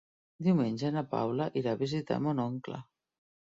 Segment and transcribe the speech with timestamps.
[0.47, 2.85] Diumenge na Paula irà a visitar mon oncle.